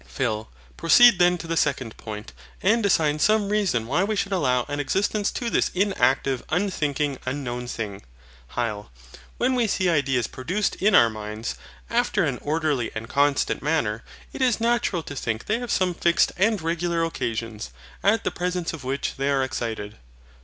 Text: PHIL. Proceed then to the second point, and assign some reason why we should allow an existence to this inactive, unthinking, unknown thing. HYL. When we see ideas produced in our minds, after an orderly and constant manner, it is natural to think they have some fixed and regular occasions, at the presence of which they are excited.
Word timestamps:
PHIL. 0.07 0.49
Proceed 0.77 1.19
then 1.19 1.37
to 1.37 1.45
the 1.45 1.55
second 1.55 1.95
point, 1.95 2.33
and 2.63 2.83
assign 2.83 3.19
some 3.19 3.49
reason 3.49 3.85
why 3.85 4.03
we 4.03 4.15
should 4.15 4.31
allow 4.31 4.65
an 4.67 4.79
existence 4.79 5.29
to 5.29 5.47
this 5.51 5.69
inactive, 5.75 6.41
unthinking, 6.49 7.19
unknown 7.27 7.67
thing. 7.67 8.01
HYL. 8.55 8.89
When 9.37 9.53
we 9.53 9.67
see 9.67 9.91
ideas 9.91 10.25
produced 10.25 10.73
in 10.77 10.95
our 10.95 11.11
minds, 11.11 11.53
after 11.87 12.23
an 12.23 12.39
orderly 12.39 12.89
and 12.95 13.07
constant 13.07 13.61
manner, 13.61 14.03
it 14.33 14.41
is 14.41 14.59
natural 14.59 15.03
to 15.03 15.15
think 15.15 15.45
they 15.45 15.59
have 15.59 15.69
some 15.69 15.93
fixed 15.93 16.31
and 16.35 16.59
regular 16.63 17.03
occasions, 17.03 17.69
at 18.01 18.23
the 18.23 18.31
presence 18.31 18.73
of 18.73 18.83
which 18.83 19.17
they 19.17 19.29
are 19.29 19.43
excited. 19.43 19.97